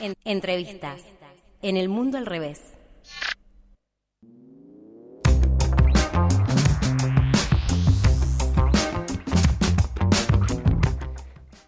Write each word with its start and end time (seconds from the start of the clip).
En- 0.00 0.14
entrevistas. 0.24 1.02
En 1.62 1.76
el 1.76 1.88
mundo 1.88 2.18
al 2.18 2.26
revés. 2.26 2.60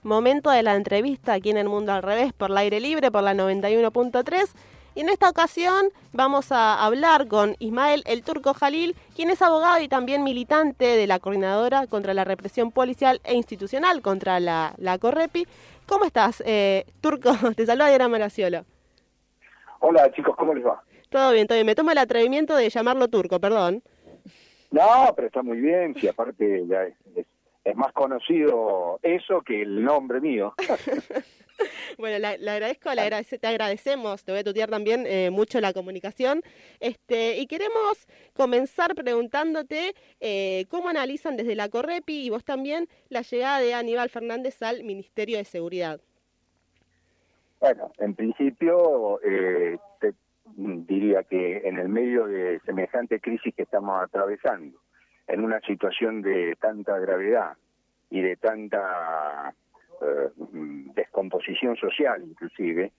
Momento 0.02 0.50
de 0.50 0.62
la 0.62 0.74
entrevista 0.74 1.32
aquí 1.34 1.50
en 1.50 1.56
El 1.56 1.68
Mundo 1.68 1.92
al 1.92 2.02
Revés 2.02 2.32
por 2.32 2.50
el 2.50 2.56
aire 2.58 2.80
libre, 2.80 3.10
por 3.10 3.22
la 3.22 3.34
91.3. 3.34 4.50
Y 4.94 5.00
en 5.00 5.08
esta 5.08 5.30
ocasión 5.30 5.86
vamos 6.12 6.52
a 6.52 6.84
hablar 6.84 7.26
con 7.26 7.56
Ismael 7.60 8.02
El 8.06 8.22
Turco 8.22 8.52
Jalil, 8.52 8.94
quien 9.16 9.30
es 9.30 9.40
abogado 9.40 9.80
y 9.80 9.88
también 9.88 10.22
militante 10.22 10.84
de 10.84 11.06
la 11.06 11.18
Coordinadora 11.18 11.86
contra 11.86 12.12
la 12.12 12.24
Represión 12.24 12.70
Policial 12.72 13.20
e 13.24 13.34
Institucional 13.34 14.02
contra 14.02 14.38
la, 14.38 14.74
la 14.76 14.98
Correpi. 14.98 15.46
¿Cómo 15.86 16.04
estás, 16.04 16.42
eh, 16.46 16.84
Turco? 17.00 17.32
Te 17.56 17.64
saluda 17.64 17.88
Diana 17.88 18.08
Maraciolo. 18.08 18.64
Hola 19.80 20.12
chicos, 20.12 20.36
¿cómo 20.36 20.54
les 20.54 20.64
va? 20.64 20.82
Todo 21.08 21.32
bien, 21.32 21.46
todo 21.46 21.56
bien. 21.56 21.66
Me 21.66 21.74
tomo 21.74 21.90
el 21.90 21.98
atrevimiento 21.98 22.54
de 22.54 22.68
llamarlo 22.68 23.08
Turco, 23.08 23.40
perdón. 23.40 23.82
No, 24.70 25.12
pero 25.16 25.26
está 25.28 25.42
muy 25.42 25.58
bien, 25.60 25.94
si 25.94 26.08
aparte 26.08 26.64
ya 26.66 26.82
es, 26.84 26.94
es- 27.16 27.26
es 27.64 27.76
más 27.76 27.92
conocido 27.92 28.98
eso 29.02 29.42
que 29.42 29.62
el 29.62 29.82
nombre 29.84 30.20
mío. 30.20 30.54
Bueno, 31.96 32.18
la- 32.18 32.36
le 32.38 32.50
agradezco, 32.50 32.92
le 32.92 33.02
agradece- 33.02 33.38
te 33.38 33.46
agradecemos, 33.46 34.24
te 34.24 34.32
voy 34.32 34.40
a 34.40 34.44
tutear 34.44 34.68
también 34.68 35.04
eh, 35.06 35.30
mucho 35.30 35.60
la 35.60 35.72
comunicación. 35.72 36.42
Este, 36.80 37.36
y 37.38 37.46
queremos 37.46 38.08
comenzar 38.32 38.96
preguntándote 38.96 39.94
eh, 40.18 40.64
cómo 40.70 40.88
analizan 40.88 41.36
desde 41.36 41.54
la 41.54 41.68
Correpi 41.68 42.24
y 42.26 42.30
vos 42.30 42.44
también 42.44 42.88
la 43.10 43.20
llegada 43.22 43.60
de 43.60 43.74
Aníbal 43.74 44.08
Fernández 44.10 44.60
al 44.62 44.82
Ministerio 44.82 45.36
de 45.38 45.44
Seguridad. 45.44 46.00
Bueno, 47.60 47.92
en 47.98 48.14
principio 48.14 49.20
eh, 49.22 49.78
te 50.00 50.14
diría 50.56 51.22
que 51.22 51.58
en 51.58 51.78
el 51.78 51.88
medio 51.88 52.26
de 52.26 52.58
semejante 52.64 53.20
crisis 53.20 53.54
que 53.54 53.62
estamos 53.62 54.02
atravesando, 54.02 54.80
en 55.26 55.44
una 55.44 55.60
situación 55.60 56.22
de 56.22 56.56
tanta 56.60 56.98
gravedad 56.98 57.56
y 58.10 58.20
de 58.20 58.36
tanta 58.36 59.54
eh, 60.00 60.28
descomposición 60.94 61.76
social 61.76 62.22
inclusive, 62.22 62.92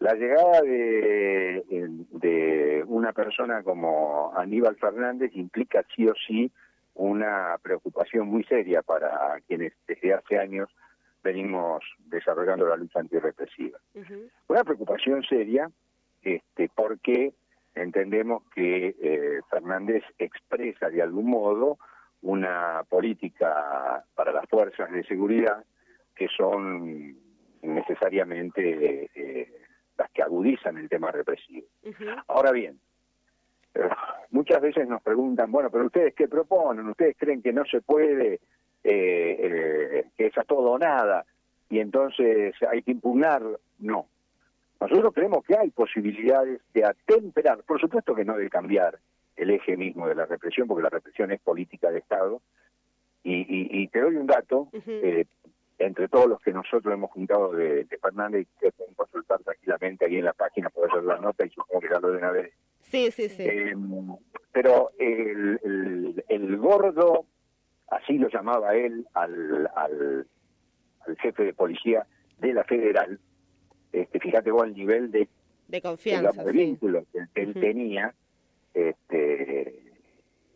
la 0.00 0.14
llegada 0.14 0.62
de, 0.62 1.64
de 2.12 2.84
una 2.86 3.12
persona 3.12 3.62
como 3.62 4.32
Aníbal 4.36 4.76
Fernández 4.76 5.32
implica 5.34 5.84
sí 5.94 6.06
o 6.06 6.14
sí 6.26 6.52
una 6.94 7.56
preocupación 7.62 8.28
muy 8.28 8.44
seria 8.44 8.82
para 8.82 9.40
quienes 9.46 9.72
desde 9.86 10.14
hace 10.14 10.38
años 10.38 10.68
venimos 11.22 11.82
desarrollando 12.06 12.66
la 12.66 12.76
lucha 12.76 13.00
antirrepresiva. 13.00 13.78
Una 14.46 14.64
preocupación 14.64 15.22
seria 15.24 15.70
este, 16.22 16.70
porque 16.74 17.32
entendemos 17.78 18.42
que 18.54 18.94
eh, 19.00 19.40
Fernández 19.50 20.04
expresa 20.18 20.90
de 20.90 21.02
algún 21.02 21.30
modo 21.30 21.78
una 22.22 22.82
política 22.88 24.04
para 24.14 24.32
las 24.32 24.48
fuerzas 24.48 24.90
de 24.90 25.04
seguridad 25.04 25.64
que 26.14 26.28
son 26.28 27.16
necesariamente 27.62 29.10
eh, 29.14 29.52
las 29.96 30.10
que 30.10 30.22
agudizan 30.22 30.78
el 30.78 30.88
tema 30.88 31.10
represivo. 31.10 31.66
Ahora 32.28 32.52
bien, 32.52 32.78
eh, 33.74 33.88
muchas 34.30 34.60
veces 34.60 34.88
nos 34.88 35.02
preguntan, 35.02 35.50
bueno, 35.50 35.70
pero 35.70 35.86
ustedes 35.86 36.14
qué 36.14 36.28
proponen, 36.28 36.88
ustedes 36.88 37.16
creen 37.16 37.42
que 37.42 37.52
no 37.52 37.64
se 37.64 37.80
puede, 37.80 38.34
eh, 38.34 38.40
eh, 38.84 40.04
que 40.16 40.26
es 40.26 40.38
a 40.38 40.44
todo 40.44 40.72
o 40.72 40.78
nada, 40.78 41.24
y 41.68 41.80
entonces 41.80 42.54
hay 42.68 42.82
que 42.82 42.92
impugnar. 42.92 43.42
No. 43.78 44.06
Nosotros 44.80 45.12
creemos 45.14 45.44
que 45.44 45.56
hay 45.56 45.70
posibilidades 45.70 46.60
de 46.72 46.84
atemperar, 46.84 47.62
por 47.64 47.80
supuesto 47.80 48.14
que 48.14 48.24
no 48.24 48.36
de 48.36 48.48
cambiar 48.48 48.98
el 49.36 49.50
eje 49.50 49.76
mismo 49.76 50.08
de 50.08 50.14
la 50.14 50.26
represión, 50.26 50.68
porque 50.68 50.82
la 50.82 50.88
represión 50.90 51.30
es 51.32 51.40
política 51.40 51.90
de 51.90 51.98
Estado. 51.98 52.40
Y, 53.24 53.34
y- 53.40 53.82
y 53.82 53.88
te 53.88 54.00
doy 54.00 54.16
un 54.16 54.26
dato, 54.26 54.68
eh, 54.86 55.26
entre 55.78 56.08
todos 56.08 56.26
los 56.28 56.40
que 56.40 56.52
nosotros 56.52 56.92
hemos 56.94 57.10
juntado 57.10 57.52
de, 57.52 57.84
de 57.84 57.98
Fernández, 57.98 58.46
que 58.60 58.70
pueden 58.72 58.94
consultar 58.94 59.40
tranquilamente 59.42 60.04
ahí 60.06 60.16
en 60.16 60.24
la 60.24 60.32
página, 60.32 60.70
puede 60.70 60.88
hacer 60.88 61.04
la 61.04 61.18
nota 61.18 61.44
y 61.44 61.50
supongo 61.50 61.80
que 61.80 61.88
ya 61.88 62.00
lo 62.00 62.08
deben 62.08 62.24
haber 62.24 62.52
Sí, 62.82 63.10
sí, 63.10 63.28
sí. 63.28 63.42
eh, 63.46 63.74
pero 64.52 64.90
el, 64.98 65.60
el, 65.62 66.24
el 66.28 66.56
gordo, 66.56 67.26
así 67.88 68.16
lo 68.18 68.28
llamaba 68.28 68.74
él 68.74 69.06
al, 69.14 69.68
al, 69.76 70.26
al 71.06 71.16
jefe 71.18 71.44
de 71.44 71.52
policía 71.52 72.06
de 72.38 72.54
la 72.54 72.64
federal, 72.64 73.20
este, 73.92 74.20
fíjate 74.20 74.50
vos 74.50 74.64
el 74.64 74.74
nivel 74.74 75.10
de, 75.10 75.28
de 75.68 75.82
confianza. 75.82 76.30
digamos, 76.30 76.46
de 76.46 76.52
sí. 76.52 76.58
vínculo 76.58 77.04
que, 77.12 77.42
él 77.42 77.54
tenía, 77.54 78.14
este, 78.74 79.82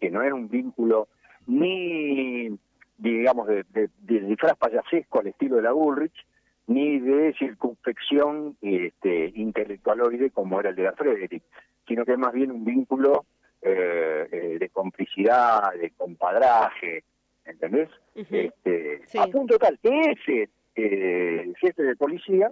que 0.00 0.10
no 0.10 0.22
era 0.22 0.34
un 0.34 0.48
vínculo 0.48 1.08
ni, 1.46 2.50
digamos, 2.98 3.46
de, 3.48 3.64
de, 3.70 3.90
de 4.00 4.20
disfraz 4.20 4.56
payasesco 4.56 5.20
al 5.20 5.28
estilo 5.28 5.56
de 5.56 5.62
la 5.62 5.72
Bullrich, 5.72 6.26
ni 6.66 7.00
de 7.00 7.34
circunspección 7.38 8.56
este, 8.62 9.32
intelectualoide 9.34 10.30
como 10.30 10.60
era 10.60 10.70
el 10.70 10.76
de 10.76 10.84
la 10.84 10.92
Frederick, 10.92 11.42
sino 11.86 12.04
que 12.04 12.12
es 12.12 12.18
más 12.18 12.32
bien 12.32 12.50
un 12.50 12.64
vínculo 12.64 13.24
eh, 13.60 14.28
eh, 14.30 14.56
de 14.58 14.68
complicidad, 14.70 15.72
de 15.74 15.90
compadraje, 15.90 17.04
¿entendés? 17.44 17.88
Este, 18.14 19.02
Sí. 19.06 19.18
A 19.18 19.26
punto 19.26 19.58
tal 19.58 19.78
que 19.80 20.00
ese 20.12 20.48
eh, 20.74 21.52
jefe 21.60 21.82
de 21.82 21.96
policía 21.96 22.50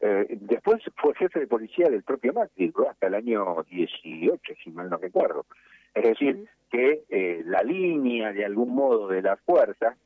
eh, 0.00 0.26
después 0.40 0.82
fue 0.96 1.14
jefe 1.14 1.40
de 1.40 1.46
policía 1.46 1.88
del 1.88 2.02
propio 2.02 2.32
Macri 2.32 2.72
hasta 2.88 3.06
el 3.08 3.14
año 3.14 3.64
18, 3.68 4.54
si 4.62 4.70
mal 4.70 4.88
no 4.90 4.96
recuerdo. 4.98 5.46
Es 5.94 6.04
decir, 6.04 6.46
que 6.70 7.02
eh, 7.08 7.42
la 7.46 7.62
línea 7.62 8.32
de 8.32 8.44
algún 8.44 8.74
modo 8.74 9.08
de 9.08 9.22
las 9.22 9.40
fuerzas 9.40 9.96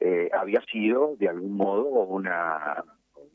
eh, 0.00 0.28
había 0.32 0.60
sido 0.62 1.14
de 1.18 1.28
algún 1.28 1.56
modo 1.56 1.84
una 1.84 2.84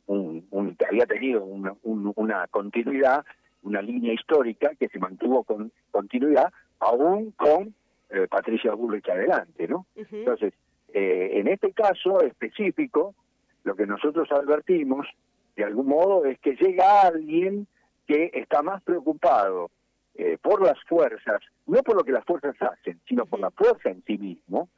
un, 0.08 0.76
había 0.90 1.06
tenido 1.06 1.44
una, 1.46 1.74
un- 1.84 2.12
una 2.16 2.48
continuidad, 2.48 3.24
una 3.64 3.82
línea 3.82 4.14
histórica 4.14 4.72
que 4.78 4.90
se 4.90 5.00
mantuvo 5.00 5.44
con 5.44 5.72
continuidad 5.92 6.52
aún 6.80 7.32
con 7.32 7.74
eh, 8.10 8.28
Patricia 8.30 8.74
Bullrich 8.74 9.08
adelante, 9.10 9.68
¿no? 9.68 9.86
Ujú. 9.96 10.16
Entonces, 10.18 10.54
eh, 10.94 11.30
en 11.36 11.48
este 11.48 11.72
caso 11.72 12.22
específico, 12.22 13.16
lo 13.64 13.76
que 13.76 13.86
nosotros 13.86 14.30
advertimos, 14.32 15.08
de 15.56 15.64
algún 15.64 15.88
modo, 15.88 16.26
es 16.26 16.40
que 16.40 16.56
llega 16.56 17.02
alguien 17.02 17.68
que 18.08 18.32
está 18.34 18.62
más 18.62 18.82
preocupado 18.84 19.72
eh, 20.16 20.38
por 20.42 20.62
las 20.62 20.82
fuerzas, 20.84 21.42
no 21.66 21.82
por 21.84 21.96
lo 21.96 22.04
que 22.04 22.12
las 22.12 22.26
fuerzas 22.26 22.56
hacen, 22.62 23.00
sino 23.08 23.26
por 23.26 23.40
la 23.40 23.52
fuerza 23.52 23.90
en 23.90 24.04
sí 24.04 24.18
mismo, 24.18 24.70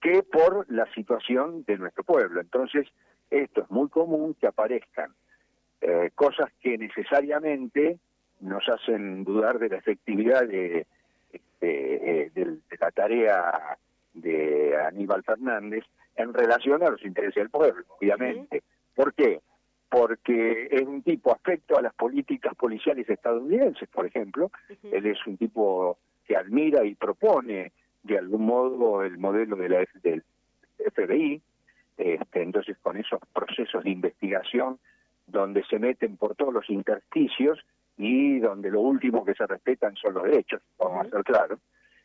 que 0.00 0.22
por 0.22 0.70
la 0.70 0.90
situación 0.94 1.64
de 1.66 1.78
nuestro 1.78 2.04
pueblo. 2.04 2.40
Entonces, 2.40 2.86
esto 3.30 3.62
es 3.62 3.70
muy 3.70 3.88
común 3.88 4.34
que 4.40 4.46
aparezcan 4.46 5.12
eh, 5.80 6.10
cosas 6.14 6.50
que 6.60 6.78
necesariamente 6.78 7.98
nos 8.40 8.68
hacen 8.68 9.24
dudar 9.24 9.58
de 9.58 9.68
la 9.68 9.76
efectividad 9.76 10.46
de, 10.46 10.86
eh, 11.60 12.30
de 12.34 12.58
la 12.80 12.90
tarea 12.90 13.76
de 14.14 14.76
Aníbal 14.76 15.22
Fernández 15.24 15.84
en 16.16 16.32
relación 16.32 16.82
a 16.82 16.90
los 16.90 17.04
intereses 17.04 17.36
del 17.36 17.50
pueblo, 17.50 17.84
obviamente. 17.98 18.62
¿Por 18.94 19.14
qué? 19.14 19.40
Porque 19.88 20.68
es 20.70 20.82
un 20.82 21.02
tipo 21.02 21.32
afecto 21.32 21.78
a 21.78 21.82
las 21.82 21.94
políticas 21.94 22.54
policiales 22.54 23.08
estadounidenses, 23.08 23.88
por 23.88 24.06
ejemplo. 24.06 24.50
Él 24.82 25.06
es 25.06 25.18
un 25.26 25.36
tipo 25.36 25.98
que 26.26 26.36
admira 26.36 26.84
y 26.84 26.94
propone 26.94 27.72
de 28.02 28.18
algún 28.18 28.46
modo 28.46 29.02
el 29.02 29.18
modelo 29.18 29.56
de 29.56 29.68
la 29.68 29.86
del 30.02 30.22
FBI, 30.92 31.40
este, 31.96 32.42
entonces 32.42 32.76
con 32.82 32.96
esos 32.96 33.20
procesos 33.32 33.82
de 33.82 33.90
investigación 33.90 34.78
donde 35.26 35.64
se 35.64 35.78
meten 35.78 36.16
por 36.16 36.36
todos 36.36 36.54
los 36.54 36.70
intersticios 36.70 37.58
y 37.96 38.38
donde 38.38 38.70
lo 38.70 38.80
último 38.80 39.24
que 39.24 39.34
se 39.34 39.46
respetan 39.46 39.96
son 39.96 40.14
los 40.14 40.24
derechos, 40.24 40.62
vamos 40.78 41.06
a 41.06 41.10
ser 41.10 41.24
claros, 41.24 41.58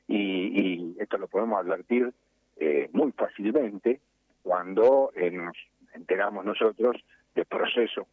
y, 0.07 0.17
y 0.17 0.95
esto 0.99 1.17
lo 1.17 1.27
podemos 1.27 1.59
advertir 1.59 2.11
eh, 2.57 2.89
muy 2.91 3.11
fácilmente 3.11 3.99
cuando 4.41 5.11
eh, 5.15 5.31
nos 5.31 5.55
enteramos 5.93 6.43
nosotros 6.43 6.97
de 7.35 7.45
procesos 7.45 8.05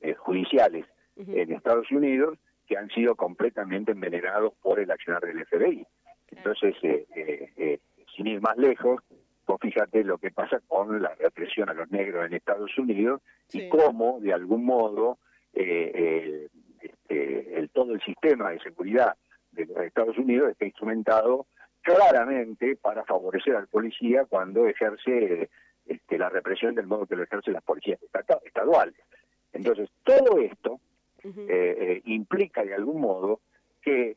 eh, 0.00 0.14
judiciales 0.14 0.86
en 1.16 1.52
Estados 1.52 1.90
Unidos 1.90 2.38
que 2.66 2.76
han 2.76 2.88
sido 2.90 3.14
completamente 3.16 3.92
envenenados 3.92 4.54
por 4.62 4.80
el 4.80 4.90
accionar 4.90 5.22
del 5.22 5.44
FBI. 5.46 5.86
Entonces, 6.30 6.74
eh, 6.82 7.06
eh, 7.14 7.50
eh, 7.56 7.78
sin 8.16 8.26
ir 8.26 8.40
más 8.40 8.56
lejos, 8.56 9.02
vos 9.46 9.58
fíjate 9.60 10.04
lo 10.04 10.18
que 10.18 10.30
pasa 10.30 10.60
con 10.66 11.02
la 11.02 11.14
represión 11.16 11.68
a 11.68 11.74
los 11.74 11.90
negros 11.90 12.24
en 12.26 12.34
Estados 12.34 12.76
Unidos 12.78 13.20
Sí. 13.48 13.62
y 13.62 13.68
cómo, 13.68 14.18
de 14.20 14.32
algún 14.32 14.64
modo, 14.64 15.18
eh, 15.52 15.90
eh, 15.94 16.48
este, 16.80 17.58
el, 17.58 17.68
todo 17.70 17.92
el 17.92 18.00
sistema 18.00 18.50
de 18.50 18.60
seguridad 18.60 19.14
de 19.50 19.66
los 19.66 19.76
Estados 19.78 20.16
Unidos 20.16 20.50
está 20.50 20.64
instrumentado 20.64 21.46
claramente 21.82 22.76
para 22.76 23.04
favorecer 23.04 23.56
al 23.56 23.66
policía 23.66 24.24
cuando 24.24 24.66
ejerce 24.66 25.50
este, 25.86 26.18
la 26.18 26.28
represión 26.28 26.74
del 26.74 26.86
modo 26.86 27.06
que 27.06 27.16
lo 27.16 27.24
ejercen 27.24 27.54
las 27.54 27.62
policías 27.62 27.98
estaduales. 28.44 28.94
Entonces, 29.52 29.90
todo 30.04 30.38
esto 30.38 30.80
implica 32.04 32.64
de 32.64 32.74
algún 32.74 33.00
modo 33.00 33.40
que 33.80 34.16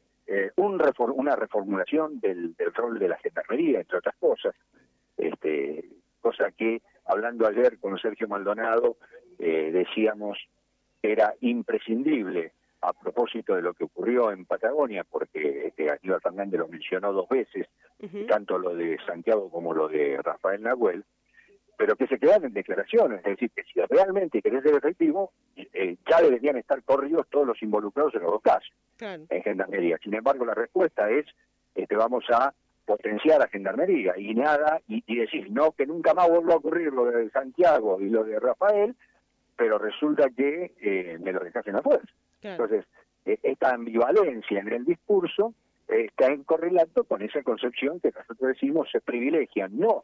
un 0.55 0.81
una 1.15 1.35
reformulación 1.35 2.19
del, 2.19 2.55
del, 2.55 2.73
rol 2.73 2.97
de 2.97 3.09
la 3.09 3.17
gendarmería, 3.17 3.81
entre 3.81 3.99
otras 3.99 4.15
cosas, 4.15 4.55
este, 5.17 5.87
cosa 6.21 6.51
que, 6.51 6.81
hablando 7.05 7.47
ayer 7.47 7.77
con 7.79 7.97
Sergio 7.99 8.27
Maldonado, 8.27 8.97
decíamos 9.37 10.37
era 11.01 11.35
imprescindible 11.41 12.53
a 12.81 12.93
propósito 12.93 13.55
de 13.55 13.61
lo 13.61 13.73
que 13.73 13.85
ocurrió 13.85 14.31
en 14.31 14.45
Patagonia, 14.45 15.03
porque 15.03 15.67
este, 15.67 15.89
Aníbal 15.89 16.21
Fernández 16.21 16.59
lo 16.59 16.67
mencionó 16.67 17.11
dos 17.11 17.27
veces, 17.29 17.67
tanto 18.27 18.59
lo 18.59 18.75
de 18.75 18.97
Santiago 19.05 19.49
como 19.49 19.73
lo 19.73 19.87
de 19.87 20.19
Rafael 20.21 20.61
Nahuel, 20.61 21.03
pero 21.77 21.95
que 21.95 22.07
se 22.07 22.19
quedan 22.19 22.45
en 22.45 22.53
declaraciones, 22.53 23.19
es 23.19 23.31
decir, 23.31 23.51
que 23.51 23.63
si 23.63 23.79
realmente 23.81 24.41
querés 24.41 24.63
ser 24.63 24.75
efectivo, 24.75 25.31
eh, 25.55 25.97
ya 26.09 26.21
deberían 26.21 26.57
estar 26.57 26.81
corridos 26.83 27.27
todos 27.29 27.47
los 27.47 27.61
involucrados 27.61 28.13
en 28.15 28.21
los 28.21 28.31
dos 28.31 28.41
casos, 28.41 28.71
en 28.99 29.43
Gendarmería. 29.43 29.97
Sin 30.03 30.13
embargo, 30.13 30.45
la 30.45 30.53
respuesta 30.53 31.09
es, 31.09 31.25
este, 31.73 31.95
vamos 31.95 32.23
a 32.29 32.53
potenciar 32.85 33.41
a 33.41 33.47
Gendarmería 33.47 34.17
y 34.17 34.33
nada, 34.35 34.81
y, 34.87 35.15
decir, 35.17 35.51
no, 35.51 35.71
que 35.71 35.85
nunca 35.85 36.13
más 36.13 36.29
vuelva 36.29 36.53
a 36.53 36.57
ocurrir 36.57 36.93
lo 36.93 37.05
de 37.05 37.29
Santiago 37.31 37.99
y 37.99 38.09
lo 38.09 38.23
de 38.23 38.39
Rafael, 38.39 38.95
pero 39.57 39.77
resulta 39.77 40.29
que 40.29 40.73
eh, 40.79 41.17
me 41.19 41.31
lo 41.31 41.39
dejas 41.39 41.65
en 41.67 41.75
Entonces, 42.51 42.85
e, 43.25 43.39
esta 43.43 43.73
ambivalencia 43.73 44.59
en 44.59 44.71
el 44.71 44.85
discurso 44.85 45.53
está 45.87 46.27
en 46.27 46.43
correlato 46.43 47.03
con 47.03 47.21
esa 47.21 47.43
concepción 47.43 47.99
que 47.99 48.11
nosotros 48.11 48.49
decimos 48.49 48.89
se 48.91 49.01
privilegia, 49.01 49.67
no, 49.67 50.03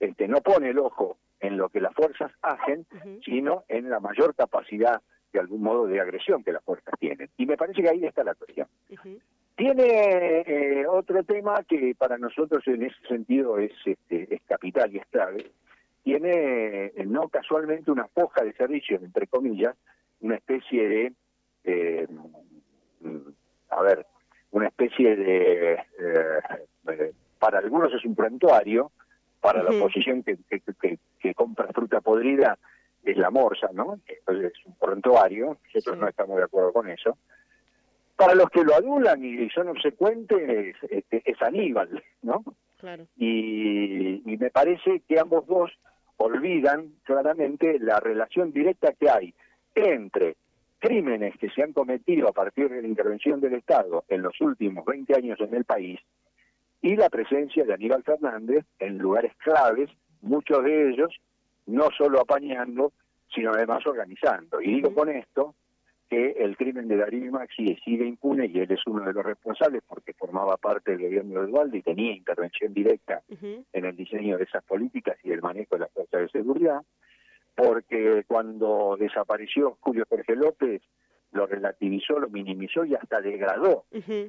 este, 0.00 0.26
no 0.28 0.40
pone 0.40 0.70
el 0.70 0.78
ojo 0.78 1.18
en 1.40 1.56
lo 1.56 1.68
que 1.68 1.80
las 1.80 1.94
fuerzas 1.94 2.32
hacen, 2.42 2.86
sino 3.24 3.64
en 3.68 3.90
la 3.90 4.00
mayor 4.00 4.34
capacidad 4.34 5.00
de 5.32 5.40
algún 5.40 5.62
modo 5.62 5.86
de 5.86 6.00
agresión 6.00 6.42
que 6.42 6.52
las 6.52 6.64
fuerzas 6.64 6.94
tienen. 6.98 7.28
Y 7.36 7.46
me 7.46 7.56
parece 7.56 7.82
que 7.82 7.88
ahí 7.88 8.04
está 8.04 8.24
la 8.24 8.34
cuestión. 8.34 8.66
Tiene 9.56 10.44
eh, 10.46 10.86
otro 10.86 11.22
tema 11.24 11.62
que 11.68 11.94
para 11.96 12.16
nosotros 12.16 12.66
en 12.66 12.84
ese 12.84 12.96
sentido 13.08 13.58
es, 13.58 13.72
este, 13.84 14.34
es 14.34 14.40
capital 14.42 14.92
y 14.94 14.98
es 14.98 15.06
clave. 15.06 15.50
Tiene 16.02 16.86
eh, 16.86 17.04
no 17.06 17.28
casualmente 17.28 17.90
una 17.90 18.06
foja 18.06 18.44
de 18.44 18.52
servicio, 18.54 18.98
entre 19.02 19.26
comillas, 19.26 19.76
una 20.20 20.36
especie 20.36 20.88
de 20.88 21.12
eh, 21.68 22.06
a 23.70 23.82
ver, 23.82 24.06
una 24.50 24.68
especie 24.68 25.16
de, 25.16 25.72
eh, 25.74 27.12
para 27.38 27.58
algunos 27.58 27.92
es 27.92 28.04
un 28.04 28.14
prontuario, 28.14 28.90
para 29.40 29.62
la 29.62 29.70
oposición 29.70 30.22
que, 30.22 30.38
que, 31.20 31.34
compra 31.34 31.68
fruta 31.68 32.00
podrida 32.00 32.58
es 33.04 33.16
la 33.16 33.30
morsa, 33.30 33.68
¿no? 33.72 34.00
Entonces 34.06 34.52
es 34.52 34.66
un 34.66 34.74
prontuario, 34.74 35.58
nosotros 35.66 35.98
no 35.98 36.08
estamos 36.08 36.38
de 36.38 36.44
acuerdo 36.44 36.72
con 36.72 36.88
eso. 36.88 37.16
Para 38.16 38.34
los 38.34 38.50
que 38.50 38.64
lo 38.64 38.74
adulan 38.74 39.24
y 39.24 39.48
son 39.50 39.68
obsecuentes, 39.68 40.74
es, 40.90 41.04
es 41.10 41.42
Aníbal, 41.42 42.02
¿no? 42.22 42.42
Claro. 42.78 43.06
Y, 43.16 44.22
y 44.30 44.36
me 44.36 44.50
parece 44.50 45.02
que 45.06 45.20
ambos 45.20 45.46
dos 45.46 45.70
olvidan 46.16 46.94
claramente 47.04 47.78
la 47.78 48.00
relación 48.00 48.52
directa 48.52 48.92
que 48.92 49.08
hay 49.08 49.34
entre 49.74 50.36
crímenes 50.78 51.36
que 51.38 51.50
se 51.50 51.62
han 51.62 51.72
cometido 51.72 52.28
a 52.28 52.32
partir 52.32 52.68
de 52.68 52.82
la 52.82 52.88
intervención 52.88 53.40
del 53.40 53.54
Estado 53.54 54.04
en 54.08 54.22
los 54.22 54.40
últimos 54.40 54.84
20 54.84 55.14
años 55.14 55.40
en 55.40 55.54
el 55.54 55.64
país 55.64 56.00
y 56.80 56.96
la 56.96 57.08
presencia 57.08 57.64
de 57.64 57.74
Aníbal 57.74 58.04
Fernández 58.04 58.64
en 58.78 58.98
lugares 58.98 59.32
claves, 59.38 59.90
muchos 60.22 60.62
de 60.64 60.90
ellos 60.90 61.14
no 61.66 61.88
solo 61.96 62.20
apañando, 62.20 62.92
sino 63.34 63.52
además 63.52 63.86
organizando. 63.86 64.60
Y 64.60 64.76
digo 64.76 64.94
con 64.94 65.08
esto 65.08 65.54
que 66.08 66.30
el 66.38 66.56
crimen 66.56 66.88
de 66.88 66.96
Darío 66.96 67.30
Maxi 67.30 67.76
sigue 67.84 68.06
impune 68.06 68.46
y 68.46 68.60
él 68.60 68.72
es 68.72 68.80
uno 68.86 69.04
de 69.04 69.12
los 69.12 69.24
responsables 69.24 69.82
porque 69.86 70.14
formaba 70.14 70.56
parte 70.56 70.92
del 70.92 71.02
gobierno 71.02 71.40
de 71.40 71.46
Eduardo 71.48 71.76
y 71.76 71.82
tenía 71.82 72.12
intervención 72.12 72.72
directa 72.72 73.22
en 73.28 73.84
el 73.84 73.94
diseño 73.94 74.38
de 74.38 74.44
esas 74.44 74.64
políticas 74.64 75.18
y 75.22 75.32
el 75.32 75.42
manejo 75.42 75.74
de 75.74 75.80
las 75.80 75.92
fuerzas 75.92 76.22
de 76.22 76.28
seguridad 76.28 76.80
porque 77.58 78.22
cuando 78.28 78.96
desapareció 78.96 79.78
Julio 79.80 80.04
Jorge 80.08 80.36
López 80.36 80.80
lo 81.32 81.44
relativizó, 81.44 82.20
lo 82.20 82.28
minimizó 82.28 82.84
y 82.84 82.94
hasta 82.94 83.20
degradó 83.20 83.84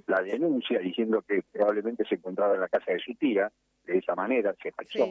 la 0.08 0.24
denuncia 0.24 0.80
diciendo 0.80 1.22
que 1.22 1.44
probablemente 1.52 2.06
se 2.10 2.16
encontraba 2.16 2.56
en 2.56 2.62
la 2.62 2.68
casa 2.68 2.92
de 2.92 2.98
su 2.98 3.14
tía, 3.14 3.52
de 3.86 4.00
esa 4.00 4.16
manera 4.16 4.56
se 4.64 4.72
pasó. 4.72 5.08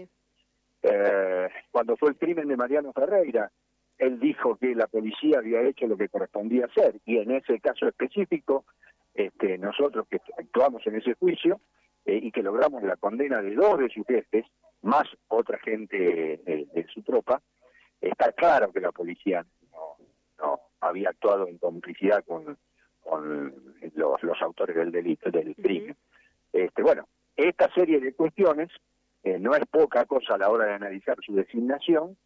Eh, 0.82 1.48
cuando 1.70 1.96
fue 1.96 2.10
el 2.10 2.16
crimen 2.16 2.48
de 2.48 2.56
Mariano 2.56 2.92
Ferreira, 2.92 3.52
él 3.98 4.18
dijo 4.18 4.56
que 4.56 4.74
la 4.74 4.88
policía 4.88 5.38
había 5.38 5.62
hecho 5.62 5.86
lo 5.86 5.96
que 5.96 6.08
correspondía 6.08 6.66
hacer 6.66 6.96
y 7.04 7.18
en 7.18 7.30
ese 7.30 7.60
caso 7.60 7.86
específico, 7.86 8.64
este, 9.14 9.58
nosotros 9.58 10.08
que 10.10 10.20
actuamos 10.36 10.84
en 10.88 10.96
ese 10.96 11.14
juicio 11.14 11.60
eh, 12.04 12.18
y 12.20 12.32
que 12.32 12.42
logramos 12.42 12.82
la 12.82 12.96
condena 12.96 13.40
de 13.40 13.54
dos 13.54 13.78
de 13.78 13.88
sus 13.90 14.04
jefes, 14.06 14.44
más 14.82 15.04
otra 15.28 15.58
gente 15.60 15.96
de 15.96 16.86
su 16.92 17.02
tropa, 17.02 17.40
está 18.00 18.32
claro 18.32 18.72
que 18.72 18.80
la 18.80 18.92
policía 18.92 19.44
no, 20.38 20.60
había 20.80 21.10
actuado 21.10 21.48
en 21.48 21.58
complicidad 21.58 22.24
con, 22.24 22.56
con 23.02 23.54
los, 23.94 24.22
los 24.22 24.42
autores 24.42 24.76
del 24.76 24.92
delito, 24.92 25.30
del 25.30 25.54
crimen. 25.56 25.96
Este, 26.52 26.82
bueno, 26.82 27.08
esta 27.36 27.72
serie 27.74 28.00
de 28.00 28.14
cuestiones 28.14 28.70
eh, 29.24 29.38
no 29.38 29.54
es 29.54 29.66
poca 29.66 30.04
cosa 30.04 30.34
a 30.34 30.38
la 30.38 30.50
hora 30.50 30.66
de 30.66 30.74
analizar 30.74 31.16
su 31.24 31.34
designación, 31.34 32.16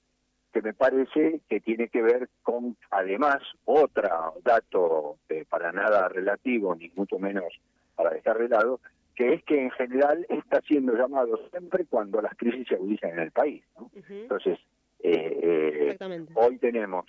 que 0.53 0.61
me 0.61 0.75
parece 0.75 1.41
que 1.49 1.61
tiene 1.61 1.89
que 1.89 2.03
ver 2.03 2.29
con, 2.43 2.77
además, 2.91 3.39
otro 3.65 4.35
dato 4.45 5.17
eh, 5.29 5.47
para 5.49 5.73
nada 5.73 6.09
relativo, 6.09 6.75
ni 6.75 6.91
mucho 6.91 7.19
menos 7.19 7.59
para 7.97 8.11
dejar 8.11 8.39
de 8.39 8.49
lado, 8.49 8.81
que 9.15 9.35
es 9.35 9.45
que 9.45 9.63
en 9.63 9.71
general 9.71 10.27
está 10.29 10.61
siendo 10.63 10.95
llamado 10.95 11.39
siempre 11.51 11.87
cuando 11.87 12.21
las 12.21 12.35
crisis 12.37 12.69
se 12.69 12.75
agudizan 12.75 13.11
en 13.11 13.19
el 13.21 13.31
país. 13.31 13.65
Entonces, 14.09 14.59
eh, 15.03 15.97
hoy 16.35 16.59
tenemos 16.59 17.07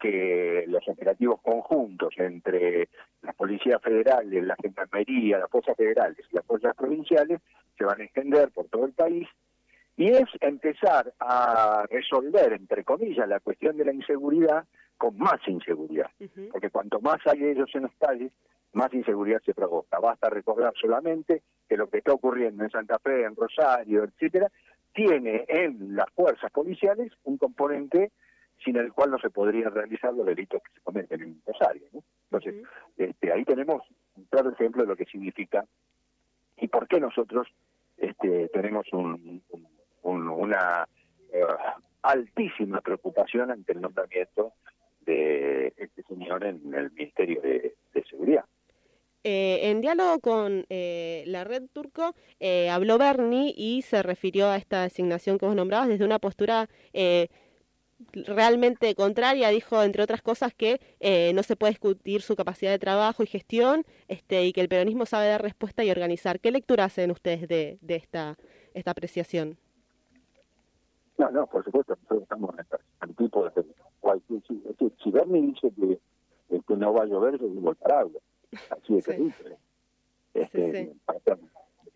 que 0.00 0.64
los 0.66 0.86
operativos 0.88 1.40
conjuntos 1.42 2.14
entre 2.16 2.88
las 3.22 3.34
policías 3.34 3.80
federales, 3.82 4.44
la 4.44 4.56
gendarmería, 4.60 5.38
las 5.38 5.50
fuerzas 5.50 5.76
federales 5.76 6.24
y 6.30 6.36
las 6.36 6.46
fuerzas 6.46 6.74
provinciales 6.74 7.40
se 7.76 7.84
van 7.84 8.00
a 8.00 8.04
extender 8.04 8.50
por 8.50 8.66
todo 8.68 8.86
el 8.86 8.92
país 8.92 9.28
y 9.96 10.08
es 10.08 10.24
empezar 10.40 11.12
a 11.20 11.84
resolver, 11.90 12.54
entre 12.54 12.84
comillas, 12.84 13.28
la 13.28 13.40
cuestión 13.40 13.76
de 13.76 13.84
la 13.84 13.92
inseguridad 13.92 14.64
con 14.96 15.16
más 15.18 15.40
inseguridad, 15.46 16.10
porque 16.50 16.70
cuanto 16.70 17.00
más 17.00 17.18
hay 17.26 17.40
de 17.40 17.52
ellos 17.52 17.70
en 17.74 17.82
los 17.82 17.92
calles, 17.98 18.32
más 18.72 18.92
inseguridad 18.94 19.42
se 19.44 19.54
provoca. 19.54 19.98
Basta 19.98 20.30
recordar 20.30 20.72
solamente 20.80 21.42
que 21.68 21.76
lo 21.76 21.88
que 21.88 21.98
está 21.98 22.12
ocurriendo 22.12 22.64
en 22.64 22.70
Santa 22.70 22.98
Fe, 22.98 23.24
en 23.24 23.34
Rosario, 23.34 24.04
etcétera, 24.04 24.50
tiene 24.92 25.44
en 25.48 25.96
las 25.96 26.10
fuerzas 26.12 26.50
policiales 26.50 27.12
un 27.24 27.38
componente 27.38 28.10
sin 28.64 28.76
el 28.76 28.92
cual 28.92 29.10
no 29.10 29.18
se 29.18 29.30
podrían 29.30 29.72
realizar 29.72 30.12
los 30.12 30.26
delitos 30.26 30.62
que 30.62 30.72
se 30.74 30.80
cometen 30.80 31.22
en 31.22 31.42
Rosario. 31.46 31.82
¿no? 31.92 32.02
Entonces, 32.24 32.66
este, 32.98 33.32
ahí 33.32 33.44
tenemos 33.44 33.82
un 34.16 34.24
claro 34.24 34.50
ejemplo 34.50 34.82
de 34.82 34.88
lo 34.88 34.96
que 34.96 35.06
significa 35.06 35.64
y 36.56 36.68
por 36.68 36.86
qué 36.86 37.00
nosotros 37.00 37.48
este, 37.96 38.48
tenemos 38.48 38.86
un, 38.92 39.42
una 40.02 40.86
eh, 41.32 41.42
altísima 42.02 42.80
preocupación 42.80 43.50
ante 43.50 43.72
el 43.72 43.80
nombramiento 43.80 44.52
de 45.00 45.72
este 45.76 46.02
señor 46.02 46.44
en 46.44 46.74
el 46.74 46.90
Ministerio 46.92 47.40
de 47.40 47.74
Seguridad. 48.08 48.44
Eh, 49.22 49.70
en 49.70 49.82
diálogo 49.82 50.18
con 50.20 50.64
eh, 50.70 51.24
la 51.26 51.44
red 51.44 51.64
turco, 51.74 52.14
eh, 52.38 52.70
habló 52.70 52.96
Bernie 52.96 53.52
y 53.54 53.82
se 53.82 54.02
refirió 54.02 54.46
a 54.46 54.56
esta 54.56 54.82
designación 54.82 55.36
que 55.36 55.44
vos 55.44 55.54
nombrabas 55.54 55.88
desde 55.88 56.06
una 56.06 56.18
postura 56.18 56.68
realmente 58.14 58.94
contraria. 58.94 59.50
Dijo, 59.50 59.82
entre 59.82 60.02
otras 60.02 60.22
cosas, 60.22 60.54
que 60.54 60.80
no 61.34 61.42
se 61.42 61.56
puede 61.56 61.72
discutir 61.72 62.22
su 62.22 62.34
capacidad 62.34 62.70
de 62.70 62.78
trabajo 62.78 63.22
y 63.22 63.26
gestión 63.26 63.84
este, 64.08 64.46
y 64.46 64.54
que 64.54 64.62
el 64.62 64.68
peronismo 64.68 65.04
sabe 65.04 65.28
dar 65.28 65.42
respuesta 65.42 65.84
y 65.84 65.90
organizar. 65.90 66.40
¿Qué 66.40 66.50
lectura 66.50 66.84
hacen 66.84 67.10
ustedes 67.10 67.46
de, 67.46 67.78
esta, 67.88 68.38
esta 68.72 68.92
apreciación? 68.92 69.58
No, 71.18 71.30
no, 71.30 71.46
por 71.46 71.62
supuesto, 71.62 71.94
nosotros 71.94 72.22
estamos 72.22 72.54
en 72.58 73.08
el 73.10 73.16
tipo 73.16 73.44
de 73.50 73.64
cualquier... 74.00 74.40
Si 75.04 75.10
Bernie 75.10 75.42
dice 75.42 75.70
que, 75.78 75.98
que 76.66 76.76
no 76.76 76.94
va 76.94 77.02
a 77.02 77.06
llover, 77.06 77.38
yo 77.38 77.48
digo 77.48 77.70
el 77.70 77.76
paraguas 77.76 78.22
así 78.70 78.94
de 78.94 79.02
sí. 79.02 79.32
este, 80.34 80.92
para 81.04 81.20
ser 81.20 81.38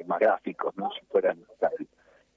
más 0.06 0.20
gráficos, 0.20 0.76
¿no? 0.76 0.90
Si 0.92 1.06
fueran 1.06 1.44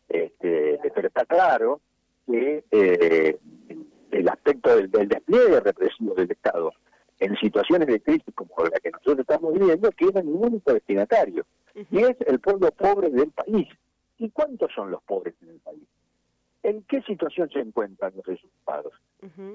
este, 0.09 0.79
pero 0.95 1.07
está 1.07 1.25
claro 1.25 1.81
que 2.25 2.63
eh, 2.71 3.37
el 4.11 4.29
aspecto 4.29 4.75
del, 4.75 4.89
despliegue 4.89 5.59
represivo 5.59 6.13
del 6.15 6.31
Estado 6.31 6.73
en 7.19 7.35
situaciones 7.37 7.87
de 7.87 7.99
crisis 7.99 8.33
como 8.33 8.51
la 8.71 8.79
que 8.79 8.91
nosotros 8.91 9.19
estamos 9.19 9.53
viviendo 9.53 9.89
tiene 9.91 10.21
un 10.21 10.45
único 10.45 10.73
destinatario 10.73 11.45
y 11.91 11.99
es 11.99 12.15
el 12.25 12.39
pueblo 12.39 12.71
pobre 12.71 13.09
del 13.09 13.31
país. 13.31 13.67
¿Y 14.17 14.29
cuántos 14.29 14.71
son 14.73 14.89
los 14.91 15.03
pobres 15.03 15.35
en 15.41 15.49
el 15.49 15.59
país? 15.59 15.83
¿En 16.63 16.81
qué 16.83 17.01
situación 17.03 17.49
se 17.51 17.59
encuentran 17.59 18.13
los 18.15 18.25
resultados? 18.25 18.93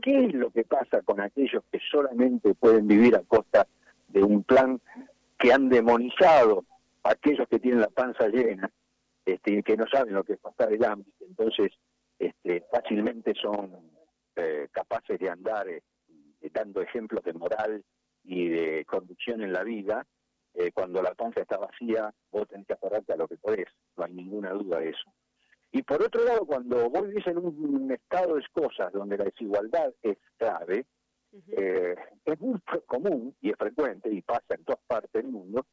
¿Qué 0.03 0.27
es 0.27 0.35
lo 0.35 0.51
que 0.51 0.65
pasa 0.65 1.03
con 1.03 1.21
aquellos 1.21 1.63
que 1.71 1.81
solamente 1.91 2.55
pueden 2.55 2.87
vivir 2.87 3.17
a 3.17 3.23
costa 3.23 3.61
de 3.65 3.82
un 4.21 4.43
plan 4.43 4.81
que 5.39 5.53
han 5.53 5.69
demonizado 5.69 6.65
a 7.03 7.11
aquellos 7.11 7.49
que 7.49 7.59
tienen 7.59 7.81
la 7.81 7.89
panza 7.89 8.29
llena 8.29 8.71
este, 9.25 9.55
y 9.55 9.63
que 9.63 9.77
no 9.77 9.87
saben 9.87 10.15
lo 10.15 10.25
que 10.25 10.35
es 10.35 10.39
pasar 10.41 10.73
el 10.73 10.85
hambre? 10.85 11.11
Entonces, 11.21 11.73
este, 12.19 12.65
fácilmente 12.71 13.35
son 13.35 13.73
eh, 14.37 14.69
capaces 14.73 15.19
de 15.19 15.31
andar 15.31 15.69
eh, 15.69 15.83
dando 16.53 16.83
ejemplos 16.83 17.23
de 17.25 17.33
moral 17.33 17.85
y 18.25 18.49
de 18.49 18.85
conducción 18.85 19.43
en 19.43 19.53
la 19.53 19.63
vida. 19.63 20.07
Eh, 20.55 20.71
cuando 20.73 21.03
la 21.03 21.15
panza 21.15 21.41
está 21.41 21.57
vacía, 21.57 22.13
vos 22.31 22.47
tenés 22.49 22.67
que 22.67 22.75
acordarte 22.75 23.13
a 23.13 23.17
lo 23.17 23.27
que 23.27 23.39
podés, 23.39 23.69
no 23.97 24.05
hay 24.05 24.13
ninguna 24.13 24.51
duda 24.51 24.81
de 24.81 24.91
eso. 24.91 25.13
Y 25.71 25.83
por 25.83 26.03
otro 26.03 26.23
lado, 26.25 26.45
cuando 26.45 26.91
vos 26.91 27.09
vivís 27.09 27.27
en 27.27 27.39
un 27.39 27.91
estado 27.91 28.37
de 28.37 28.45
cosas 28.53 28.93
donde 28.93 29.17
la 29.17 29.25
desigualdad 29.25 29.95
es 30.03 30.19
eh, 31.57 31.95
es 32.25 32.41
muy 32.41 32.59
común 32.87 33.35
y 33.41 33.51
es 33.51 33.57
frecuente 33.57 34.11
y 34.11 34.23
pasa 34.23 34.55
en 34.55 34.65
todas 34.65 34.81
partes 34.87 35.11
del 35.13 35.33
mundo 35.33 35.67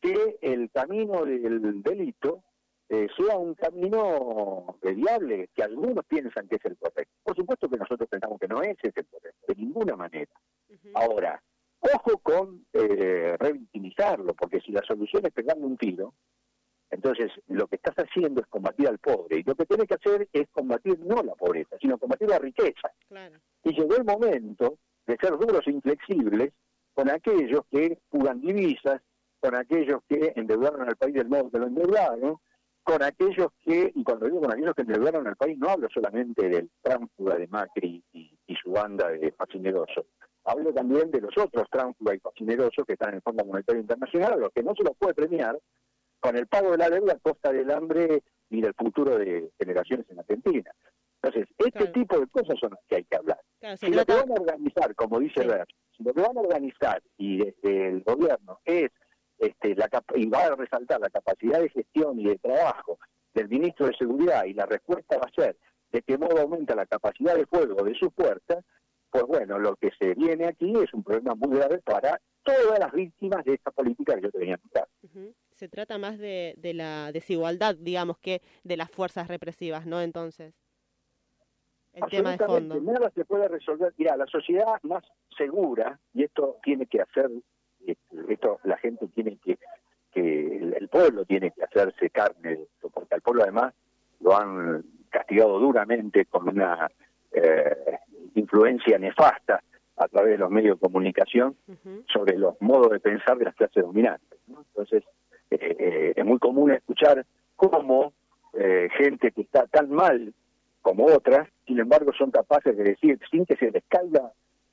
que 0.00 0.36
el 0.42 0.70
camino 0.70 1.24
del 1.24 1.82
delito 1.82 2.42
eh, 2.88 3.08
sea 3.16 3.38
un 3.38 3.54
camino 3.54 4.78
viable 4.82 5.48
que 5.54 5.62
algunos 5.62 6.04
piensan 6.04 6.46
que 6.48 6.56
es 6.56 6.64
el 6.64 6.76
correcto. 6.76 7.14
Por 7.22 7.36
supuesto 7.36 7.68
que 7.68 7.78
nosotros 7.78 8.08
pensamos 8.08 8.38
que 8.38 8.48
no 8.48 8.62
es 8.62 8.76
ese 8.82 9.04
correcto, 9.04 9.46
de 9.48 9.54
ninguna 9.54 9.96
manera. 9.96 10.32
Ahora, 10.94 11.42
ojo 11.80 12.18
con 12.18 12.66
eh, 12.72 13.36
revictimizarlo, 13.38 14.34
porque 14.34 14.60
si 14.60 14.72
la 14.72 14.82
solución 14.82 15.24
es 15.24 15.32
pegarle 15.32 15.64
un 15.64 15.78
tiro, 15.78 16.14
entonces, 16.90 17.32
lo 17.48 17.66
que 17.66 17.76
estás 17.76 17.96
haciendo 17.96 18.40
es 18.40 18.46
combatir 18.46 18.86
al 18.86 18.98
pobre. 18.98 19.40
Y 19.40 19.42
lo 19.42 19.56
que 19.56 19.66
tienes 19.66 19.88
que 19.88 19.94
hacer 19.94 20.28
es 20.32 20.48
combatir 20.50 20.98
no 21.00 21.22
la 21.22 21.34
pobreza, 21.34 21.76
sino 21.80 21.98
combatir 21.98 22.28
la 22.28 22.38
riqueza. 22.38 22.92
Y 23.64 23.74
llegó 23.74 23.96
el 23.96 24.04
momento 24.04 24.78
de 25.06 25.16
ser 25.20 25.30
duros 25.38 25.66
e 25.66 25.70
inflexibles 25.70 26.52
con 26.94 27.10
aquellos 27.10 27.62
que 27.70 27.98
jugan 28.10 28.40
divisas, 28.40 29.00
con 29.40 29.54
aquellos 29.54 30.00
que 30.08 30.32
endeudaron 30.36 30.88
al 30.88 30.96
país 30.96 31.14
del 31.14 31.28
modo 31.28 31.50
que 31.50 31.58
lo 31.58 31.66
endeudaron, 31.66 32.38
con 32.82 33.02
aquellos 33.02 33.48
que, 33.62 33.92
y 33.94 34.04
cuando 34.04 34.26
digo 34.26 34.40
con 34.40 34.52
aquellos 34.52 34.74
que 34.74 34.82
endeudaron 34.82 35.26
al 35.26 35.36
país, 35.36 35.58
no 35.58 35.70
hablo 35.70 35.88
solamente 35.92 36.48
del 36.48 36.70
tránsfuga 36.82 37.36
de 37.36 37.46
Macri 37.48 38.02
y, 38.12 38.30
su 38.62 38.70
banda 38.70 39.08
de 39.08 39.32
fascinerosos, 39.32 40.06
hablo 40.44 40.72
también 40.72 41.10
de 41.10 41.20
los 41.20 41.36
otros 41.36 41.68
tránsfugas 41.70 42.16
y 42.16 42.20
fascinerosos 42.20 42.86
que 42.86 42.92
están 42.92 43.10
en 43.10 43.14
el 43.16 43.22
Fondo 43.22 43.44
Monetario 43.44 43.80
Internacional, 43.80 44.34
a 44.34 44.36
los 44.36 44.52
que 44.52 44.62
no 44.62 44.74
se 44.76 44.84
los 44.84 44.96
puede 44.96 45.12
premiar, 45.12 45.58
con 46.20 46.36
el 46.36 46.46
pago 46.46 46.70
de 46.70 46.78
la 46.78 46.88
deuda 46.88 47.14
a 47.14 47.18
costa 47.18 47.52
del 47.52 47.70
hambre 47.70 48.22
y 48.48 48.60
del 48.60 48.74
futuro 48.74 49.18
de 49.18 49.50
generaciones 49.58 50.06
en 50.08 50.20
Argentina. 50.20 50.70
Entonces, 51.24 51.48
este 51.58 51.86
tipo 51.88 52.20
de 52.20 52.26
cosas 52.26 52.58
son 52.60 52.70
las 52.70 52.80
que 52.86 52.96
hay 52.96 53.04
que 53.04 53.16
hablar. 53.16 53.40
si 53.78 53.88
lo 53.88 54.04
que 54.04 54.12
van 54.12 54.30
a 54.30 54.34
organizar, 54.34 54.94
como 54.94 55.20
dice 55.20 55.42
sí. 55.42 55.48
si 55.96 56.04
lo 56.04 56.12
que 56.12 56.20
van 56.20 56.36
a 56.36 56.40
organizar 56.40 57.02
y 57.16 57.46
este, 57.46 57.88
el 57.88 58.02
gobierno 58.02 58.60
es 58.64 58.90
este, 59.38 59.74
la 59.74 59.88
y 60.16 60.26
va 60.26 60.44
a 60.44 60.54
resaltar 60.54 61.00
la 61.00 61.08
capacidad 61.08 61.60
de 61.60 61.70
gestión 61.70 62.20
y 62.20 62.26
de 62.26 62.38
trabajo 62.38 62.98
del 63.32 63.48
ministro 63.48 63.86
de 63.86 63.96
Seguridad 63.96 64.44
y 64.44 64.52
la 64.52 64.66
respuesta 64.66 65.16
va 65.16 65.26
a 65.26 65.34
ser 65.34 65.56
de 65.92 66.02
qué 66.02 66.18
modo 66.18 66.40
aumenta 66.40 66.74
la 66.74 66.86
capacidad 66.86 67.36
de 67.36 67.46
fuego 67.46 67.82
de 67.82 67.94
sus 67.94 68.12
puertas, 68.12 68.64
pues 69.10 69.24
bueno, 69.24 69.58
lo 69.58 69.76
que 69.76 69.90
se 69.98 70.14
viene 70.14 70.46
aquí 70.46 70.72
es 70.76 70.92
un 70.92 71.04
problema 71.04 71.34
muy 71.34 71.56
grave 71.56 71.78
para 71.78 72.20
todas 72.42 72.78
las 72.78 72.92
víctimas 72.92 73.44
de 73.44 73.54
esta 73.54 73.70
política 73.70 74.16
que 74.16 74.22
yo 74.22 74.30
te 74.30 74.38
venía 74.38 74.56
a 74.56 74.58
contar 74.58 74.88
se 75.54 75.68
trata 75.68 75.98
más 75.98 76.18
de, 76.18 76.54
de 76.58 76.74
la 76.74 77.12
desigualdad, 77.12 77.76
digamos, 77.76 78.18
que 78.18 78.42
de 78.64 78.76
las 78.76 78.90
fuerzas 78.90 79.28
represivas, 79.28 79.86
¿no? 79.86 80.00
Entonces, 80.00 80.54
el 81.94 82.10
tema 82.10 82.36
de 82.36 82.44
fondo. 82.44 82.80
Nada 82.80 83.10
se 83.10 83.24
puede 83.24 83.48
resolver. 83.48 83.92
Mira, 83.96 84.16
la 84.16 84.26
sociedad 84.26 84.80
más 84.82 85.04
segura, 85.36 85.98
y 86.12 86.24
esto 86.24 86.58
tiene 86.62 86.86
que 86.86 87.00
hacer, 87.00 87.30
esto 88.28 88.60
la 88.64 88.76
gente 88.78 89.06
tiene 89.08 89.38
que, 89.44 89.58
que 90.12 90.56
el 90.76 90.88
pueblo 90.88 91.24
tiene 91.24 91.50
que 91.50 91.64
hacerse 91.64 92.10
carne 92.10 92.60
porque 92.80 93.14
al 93.14 93.20
pueblo 93.20 93.42
además 93.42 93.74
lo 94.20 94.36
han 94.36 94.84
castigado 95.10 95.58
duramente 95.58 96.24
con 96.26 96.48
una 96.48 96.90
eh, 97.32 97.98
influencia 98.34 98.98
nefasta 98.98 99.62
a 99.96 100.08
través 100.08 100.32
de 100.32 100.38
los 100.38 100.50
medios 100.50 100.78
de 100.78 100.86
comunicación 100.86 101.56
sobre 102.12 102.36
los 102.36 102.60
modos 102.60 102.90
de 102.90 103.00
pensar 103.00 103.38
de 103.38 103.44
las 103.44 103.54
clases 103.54 103.84
dominantes. 103.84 104.38
¿no? 104.48 104.64
Entonces, 104.68 105.04
eh, 105.50 105.76
eh, 105.78 106.12
es 106.16 106.24
muy 106.24 106.38
común 106.38 106.72
escuchar 106.72 107.24
cómo 107.54 108.12
eh, 108.54 108.88
gente 108.96 109.30
que 109.32 109.42
está 109.42 109.66
tan 109.66 109.90
mal 109.90 110.34
como 110.84 111.06
otras, 111.06 111.48
sin 111.66 111.80
embargo, 111.80 112.12
son 112.12 112.30
capaces 112.30 112.76
de 112.76 112.84
decir, 112.84 113.18
sin 113.30 113.46
que 113.46 113.56
se 113.56 113.70
les 113.70 113.82
caiga, 113.88 114.30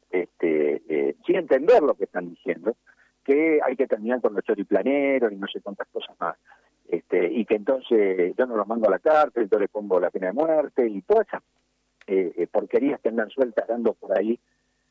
este, 0.10 1.15
sin 1.25 1.38
entender 1.38 1.82
lo 1.82 1.94
que 1.96 2.03
están 2.03 2.30
diciendo, 2.30 2.75
que 3.24 3.62
hay 3.63 3.77
que 3.77 3.88
terminar 3.88 4.20
con 4.20 4.34
los 4.34 4.44
choriplaneros 4.44 5.32
y 5.32 5.38
no 5.38 5.48
sé 5.48 5.62
cuántas 5.62 5.88
cosas 5.88 6.13
más. 6.20 6.36
Este, 6.89 7.32
y 7.32 7.46
que 7.46 7.56
entonces 7.56 8.36
yo 8.38 8.46
no 8.46 8.58
los 8.58 8.68
mando 8.68 8.89
a 8.89 8.91
la 8.91 9.00
cárcel, 9.00 9.48
yo 9.50 9.58
les 9.58 9.70
pongo 9.70 10.01
la 10.01 10.10
pena 10.10 10.27
de 10.27 10.34
muerte 10.34 10.86
y 10.86 11.01
todas 11.01 11.27
esas 11.27 11.41
porquerías 12.50 13.00
que 13.00 13.08
andan 13.08 13.30
sueltas 13.30 13.65
dando 13.65 13.94
por 13.94 14.18
ahí 14.18 14.38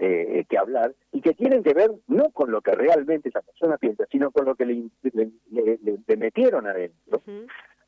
eh, 0.03 0.47
que 0.49 0.57
hablar 0.57 0.95
y 1.13 1.21
que 1.21 1.35
tienen 1.35 1.63
que 1.63 1.75
ver 1.75 1.91
no 2.09 2.31
con 2.31 2.51
lo 2.51 2.63
que 2.63 2.73
realmente 2.73 3.29
esa 3.29 3.43
persona 3.43 3.77
piensa, 3.77 4.07
sino 4.11 4.31
con 4.31 4.47
lo 4.47 4.55
que 4.55 4.65
le, 4.65 4.89
le, 5.03 6.17
metieron 6.17 6.67
adentro. 6.67 7.21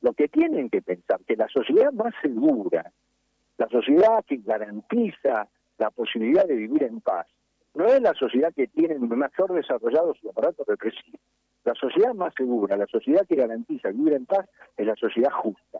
Lo 0.03 0.13
que 0.13 0.29
tienen 0.29 0.69
que 0.69 0.83
pensar, 0.83 1.21
que 1.27 1.37
la 1.37 1.49
sociedad 1.49 1.91
más 1.91 2.13
segura, 2.21 2.93
la 3.63 3.69
sociedad 3.69 4.25
que 4.27 4.39
garantiza 4.39 5.49
la 5.79 5.91
posibilidad 5.91 6.45
de 6.47 6.57
vivir 6.57 6.83
en 6.83 7.01
paz, 7.01 7.29
no 7.75 7.87
es 7.87 8.01
la 8.01 8.13
sociedad 8.15 8.53
que 8.53 8.67
tiene 8.67 8.99
mejor 8.99 9.53
desarrollado 9.53 10.15
su 10.15 10.29
aparato 10.29 10.65
represivo. 10.67 11.19
La 11.65 11.75
sociedad 11.75 12.13
más 12.13 12.35
segura, 12.37 12.77
la 12.77 12.89
sociedad 12.89 13.25
que 13.25 13.37
garantiza 13.37 13.91
vivir 13.91 14.15
en 14.15 14.27
paz, 14.27 14.49
es 14.77 14.85
la 14.85 14.97
sociedad 14.97 15.31
justa. 15.31 15.79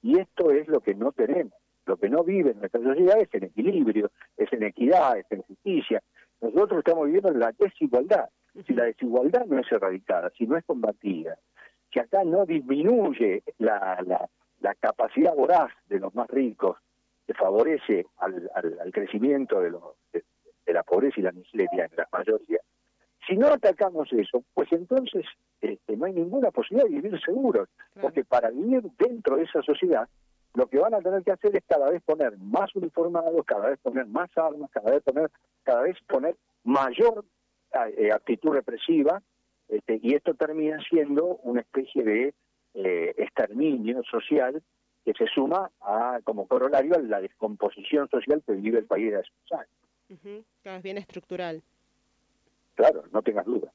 Y 0.00 0.20
esto 0.20 0.52
es 0.52 0.68
lo 0.68 0.80
que 0.80 0.94
no 0.94 1.10
tenemos. 1.10 1.54
Lo 1.86 1.96
que 1.96 2.08
no 2.08 2.22
vive 2.22 2.52
en 2.52 2.60
nuestra 2.60 2.80
sociedad 2.80 3.20
es 3.20 3.28
en 3.34 3.44
equilibrio, 3.44 4.12
es 4.36 4.52
en 4.52 4.62
equidad, 4.62 5.18
es 5.18 5.26
en 5.30 5.42
justicia. 5.42 6.00
Nosotros 6.40 6.78
estamos 6.78 7.06
viviendo 7.06 7.30
en 7.30 7.40
la 7.40 7.52
desigualdad. 7.58 8.28
Si 8.64 8.74
la 8.74 8.84
desigualdad 8.84 9.44
no 9.46 9.58
es 9.58 9.66
erradicada, 9.72 10.30
si 10.38 10.46
no 10.46 10.56
es 10.56 10.64
combatida, 10.64 11.36
si 11.92 11.98
acá 11.98 12.22
no 12.22 12.46
disminuye 12.46 13.42
la, 13.58 13.98
la, 14.06 14.30
la 14.60 14.74
capacidad 14.76 15.34
voraz 15.34 15.72
de 15.88 15.98
los 15.98 16.14
más 16.14 16.28
ricos, 16.28 16.78
que 17.32 17.38
favorece 17.38 18.06
al, 18.18 18.50
al, 18.54 18.92
crecimiento 18.92 19.60
de, 19.60 19.70
los, 19.70 19.82
de, 20.12 20.22
la 20.72 20.82
pobreza 20.82 21.20
y 21.20 21.22
la 21.22 21.32
miseria 21.32 21.84
en 21.84 21.96
la 21.96 22.08
mayoría, 22.12 22.58
si 23.26 23.36
no 23.36 23.48
atacamos 23.48 24.12
eso, 24.12 24.42
pues 24.54 24.72
entonces 24.72 25.24
este, 25.60 25.96
no 25.96 26.06
hay 26.06 26.12
ninguna 26.12 26.50
posibilidad 26.50 26.88
de 26.88 27.00
vivir 27.00 27.20
seguros, 27.20 27.68
porque 28.00 28.24
para 28.24 28.50
vivir 28.50 28.82
dentro 28.98 29.36
de 29.36 29.44
esa 29.44 29.62
sociedad 29.62 30.08
lo 30.54 30.66
que 30.66 30.78
van 30.78 30.92
a 30.94 31.00
tener 31.00 31.22
que 31.22 31.32
hacer 31.32 31.56
es 31.56 31.62
cada 31.66 31.88
vez 31.90 32.02
poner 32.02 32.36
más 32.38 32.74
uniformados, 32.74 33.44
cada 33.46 33.70
vez 33.70 33.78
poner 33.80 34.06
más 34.06 34.28
armas, 34.36 34.70
cada 34.70 34.90
vez 34.90 35.02
poner, 35.02 35.30
cada 35.62 35.82
vez 35.82 35.96
poner 36.06 36.36
mayor 36.64 37.24
eh, 37.96 38.10
actitud 38.12 38.52
represiva, 38.52 39.22
este, 39.68 39.98
y 40.02 40.14
esto 40.14 40.34
termina 40.34 40.78
siendo 40.90 41.36
una 41.44 41.60
especie 41.60 42.04
de 42.04 42.34
eh, 42.74 43.14
exterminio 43.16 44.02
social 44.02 44.62
que 45.04 45.12
se 45.14 45.26
suma 45.26 45.70
a 45.80 46.20
como 46.24 46.46
corolario 46.46 46.94
a 46.94 46.98
la 46.98 47.20
descomposición 47.20 48.08
social 48.08 48.42
que 48.46 48.52
vive 48.52 48.78
el 48.78 48.86
país 48.86 49.10
de 49.10 49.18
hace 49.18 49.30
años. 49.52 50.44
Cada 50.62 50.76
vez 50.76 50.82
bien 50.82 50.98
estructural. 50.98 51.62
Claro, 52.74 53.04
no 53.12 53.22
tengas 53.22 53.46
duda. 53.46 53.72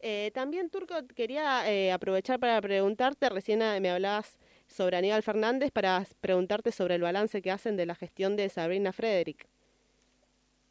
Eh, 0.00 0.30
también, 0.34 0.70
Turco, 0.70 0.94
quería 1.14 1.94
aprovechar 1.94 2.40
para 2.40 2.60
preguntarte, 2.60 3.28
recién 3.28 3.58
me 3.58 3.90
hablabas 3.90 4.38
sobre 4.66 4.96
Aníbal 4.96 5.22
Fernández 5.22 5.70
para 5.70 6.02
preguntarte 6.20 6.72
sobre 6.72 6.96
el 6.96 7.02
balance 7.02 7.42
que 7.42 7.50
hacen 7.50 7.76
de 7.76 7.86
la 7.86 7.94
gestión 7.94 8.36
de 8.36 8.48
Sabrina 8.48 8.92
Frederick. 8.92 9.46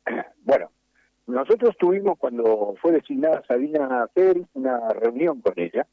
Bueno, 0.46 0.70
nosotros 1.25 1.77
tuvimos 1.77 2.17
cuando 2.17 2.75
fue 2.82 2.91
designada 2.91 3.41
Sabrina 3.48 4.10
Frederick 4.13 4.46
una 4.53 4.89
reunión 4.89 5.39
con 5.39 5.53
ella. 5.55 5.88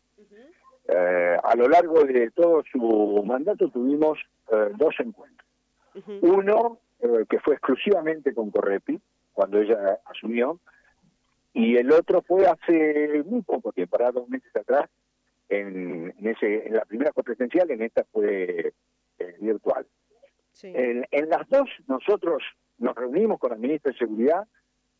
Eh, 0.93 1.37
a 1.41 1.55
lo 1.55 1.69
largo 1.69 2.05
de 2.05 2.31
todo 2.33 2.65
su 2.71 3.23
mandato 3.25 3.69
tuvimos 3.69 4.19
eh, 4.51 4.71
dos 4.77 4.95
encuentros. 4.99 5.49
Uno 6.23 6.79
eh, 7.01 7.27
que 7.29 7.39
fue 7.39 7.55
exclusivamente 7.55 8.35
con 8.35 8.51
Correpi, 8.51 9.01
cuando 9.33 9.59
ella 9.59 10.01
asumió, 10.07 10.59
y 11.53 11.77
el 11.77 11.93
otro 11.93 12.23
fue 12.23 12.47
hace 12.47 13.23
muy 13.25 13.43
poco 13.43 13.73
tiempo, 13.73 13.99
para 13.99 14.11
dos 14.11 14.29
meses 14.29 14.55
atrás, 14.55 14.89
en, 15.49 16.15
ese, 16.19 16.67
en 16.67 16.75
la 16.75 16.85
primera 16.85 17.13
presencial, 17.13 17.71
en 17.71 17.83
esta 17.83 18.05
fue 18.13 18.73
virtual. 19.41 19.87
En, 20.63 21.29
las 21.29 21.49
dos 21.49 21.69
nosotros 21.87 22.43
nos 22.79 22.95
reunimos 22.95 23.39
con 23.39 23.53
el 23.53 23.59
ministro 23.59 23.93
de 23.93 23.99
Seguridad 23.99 24.47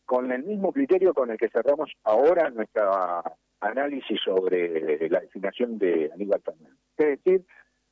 con 0.05 0.31
el 0.31 0.43
mismo 0.43 0.73
criterio 0.73 1.13
con 1.13 1.31
el 1.31 1.37
que 1.37 1.49
cerramos 1.49 1.91
ahora 2.03 2.49
nuestra 2.49 3.23
análisis 3.61 4.19
sobre 4.21 5.09
la 5.09 5.21
designación 5.21 5.77
de 5.77 6.11
Aníbal 6.13 6.41
Fernández. 6.41 6.77
Es 6.97 7.23
decir, 7.23 7.45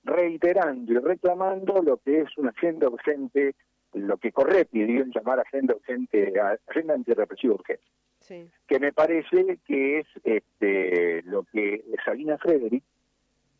reiterando 0.03 0.93
y 0.93 0.97
reclamando 0.97 1.81
lo 1.81 1.97
que 1.97 2.21
es 2.21 2.37
una 2.37 2.49
agenda 2.49 2.89
urgente 2.89 3.55
lo 3.93 4.17
que 4.17 4.31
corre 4.31 4.65
pidió 4.65 5.03
llamar 5.05 5.39
agenda 5.39 5.75
urgente, 5.75 6.33
agenda 6.67 6.93
antirrepresiva 6.93 7.55
urgente. 7.55 7.83
Sí. 8.19 8.49
Que 8.67 8.79
me 8.79 8.93
parece 8.93 9.57
que 9.65 9.99
es 9.99 10.07
este, 10.23 11.23
lo 11.23 11.43
que 11.43 11.83
Sabina 12.05 12.37
Frederick, 12.37 12.83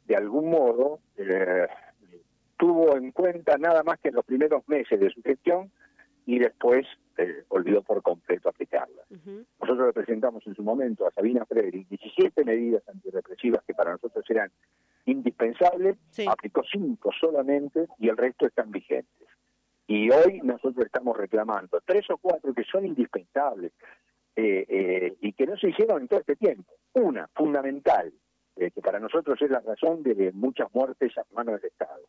de 0.06 0.16
algún 0.16 0.50
modo, 0.50 1.00
eh, 1.18 1.68
tuvo 2.58 2.96
en 2.98 3.12
cuenta 3.12 3.58
nada 3.58 3.84
más 3.84 4.00
que 4.00 4.10
en 4.10 4.16
los 4.16 4.26
primeros 4.26 4.68
meses 4.68 5.00
de 5.00 5.10
su 5.10 5.22
gestión 5.24 5.72
y 6.30 6.38
después 6.38 6.86
eh, 7.18 7.44
olvidó 7.48 7.82
por 7.82 8.04
completo 8.04 8.50
aplicarla. 8.50 9.02
Nosotros 9.60 9.88
le 9.88 9.94
presentamos 9.94 10.46
en 10.46 10.54
su 10.54 10.62
momento 10.62 11.08
a 11.08 11.12
Sabina 11.12 11.44
Frederick 11.44 11.88
17 11.90 12.46
medidas 12.46 12.88
antirrepresivas 12.88 13.64
que 13.64 13.74
para 13.74 13.94
nosotros 13.94 14.24
eran 14.30 14.52
indispensables, 15.06 15.98
aplicó 16.28 16.62
cinco 16.72 17.10
solamente 17.20 17.88
y 17.98 18.10
el 18.10 18.16
resto 18.16 18.46
están 18.46 18.70
vigentes. 18.70 19.28
Y 19.88 20.12
hoy 20.12 20.42
nosotros 20.44 20.86
estamos 20.86 21.18
reclamando 21.18 21.82
tres 21.84 22.08
o 22.12 22.18
cuatro 22.20 22.54
que 22.54 22.64
son 22.64 22.86
indispensables 22.86 23.72
eh, 24.36 24.66
eh, 24.70 25.18
y 25.22 25.34
que 25.34 25.48
no 25.48 25.58
se 25.58 25.70
hicieron 25.70 26.04
en 26.04 26.08
todo 26.10 26.20
este 26.20 26.36
tiempo. 26.36 26.76
Una, 26.94 27.28
fundamental, 27.30 28.14
que 28.56 28.82
para 28.84 29.00
nosotros 29.00 29.42
es 29.42 29.50
la 29.50 29.62
razón 29.62 30.04
de 30.04 30.32
muchas 30.34 30.68
muertes 30.76 31.18
a 31.18 31.24
manos 31.34 31.60
del 31.60 31.72
Estado, 31.72 32.04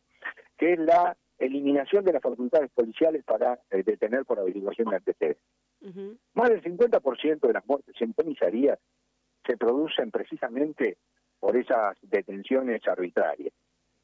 que 0.59 0.73
es 0.73 0.79
la 0.79 1.17
eliminación 1.41 2.05
de 2.05 2.13
las 2.13 2.21
facultades 2.21 2.71
policiales 2.71 3.23
para 3.23 3.59
eh, 3.69 3.83
detener 3.83 4.25
por 4.25 4.39
averiguación 4.39 4.89
de 4.89 4.95
antecedentes. 4.97 5.43
Más 6.35 6.49
del 6.49 6.61
50% 6.61 7.39
de 7.39 7.53
las 7.53 7.65
muertes 7.65 7.95
en 7.99 8.13
comisarías 8.13 8.77
se 9.45 9.57
producen 9.57 10.11
precisamente 10.11 10.97
por 11.39 11.57
esas 11.57 11.97
detenciones 12.03 12.87
arbitrarias. 12.87 13.53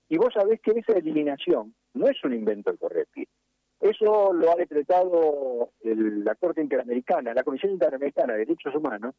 Y 0.10 0.17
vos 0.17 0.34
sabés 0.34 0.60
que 0.62 0.72
esa 0.72 0.94
eliminación 0.94 1.75
no 1.94 2.08
es 2.08 2.24
un 2.24 2.34
invento 2.34 2.72
del 2.72 2.79
Correpi. 2.79 3.27
Eso 3.79 4.34
lo 4.34 4.51
ha 4.51 4.56
decretado 4.56 5.70
la 5.84 6.34
Corte 6.36 6.62
Interamericana, 6.62 7.36
la 7.36 7.44
Comisión 7.44 7.74
Interamericana 7.74 8.34
de 8.34 8.39
Derechos 8.39 8.74
Humanos, 8.74 9.13